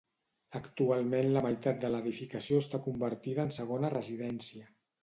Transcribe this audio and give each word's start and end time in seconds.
Actualment 0.59 1.29
la 1.35 1.43
meitat 1.47 1.79
de 1.85 1.91
l'edificació 1.97 2.65
està 2.65 2.81
convertida 2.89 3.47
en 3.49 3.57
segona 3.61 3.95
residència. 4.01 4.69